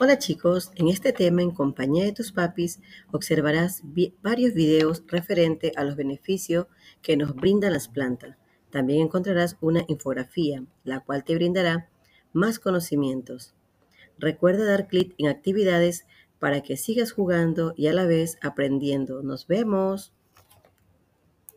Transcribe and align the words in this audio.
Hola 0.00 0.16
chicos, 0.16 0.70
en 0.76 0.86
este 0.86 1.12
tema 1.12 1.42
en 1.42 1.50
compañía 1.50 2.04
de 2.04 2.12
tus 2.12 2.30
papis 2.30 2.78
observarás 3.10 3.82
varios 4.22 4.54
videos 4.54 5.02
referente 5.08 5.72
a 5.74 5.82
los 5.82 5.96
beneficios 5.96 6.68
que 7.02 7.16
nos 7.16 7.34
brindan 7.34 7.72
las 7.72 7.88
plantas. 7.88 8.36
También 8.70 9.02
encontrarás 9.02 9.56
una 9.60 9.82
infografía, 9.88 10.62
la 10.84 11.00
cual 11.00 11.24
te 11.24 11.34
brindará 11.34 11.90
más 12.32 12.60
conocimientos. 12.60 13.56
Recuerda 14.18 14.66
dar 14.66 14.86
clic 14.86 15.16
en 15.18 15.26
actividades 15.26 16.06
para 16.38 16.60
que 16.60 16.76
sigas 16.76 17.10
jugando 17.10 17.74
y 17.76 17.88
a 17.88 17.92
la 17.92 18.06
vez 18.06 18.38
aprendiendo. 18.40 19.24
Nos 19.24 19.48
vemos. 19.48 20.12